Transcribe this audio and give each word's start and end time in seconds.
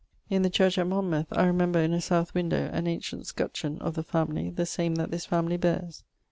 In 0.31 0.41
the 0.41 0.49
church 0.49 0.79
at 0.79 0.87
Monmouth, 0.87 1.27
I 1.31 1.45
remember 1.45 1.79
in 1.79 1.93
a 1.93 2.01
south 2.01 2.33
windowe 2.33 2.71
an 2.73 2.87
ancient 2.87 3.27
scutcheon 3.27 3.77
of 3.83 3.93
the 3.93 4.01
family, 4.01 4.49
the 4.49 4.65
same 4.65 4.95
that 4.95 5.11
this 5.11 5.27
family 5.27 5.57
beares. 5.57 6.03